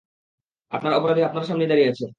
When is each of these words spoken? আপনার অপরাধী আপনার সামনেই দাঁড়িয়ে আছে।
আপনার 0.71 0.93
অপরাধী 0.93 1.21
আপনার 1.23 1.45
সামনেই 1.45 1.69
দাঁড়িয়ে 1.69 1.89
আছে। 1.91 2.05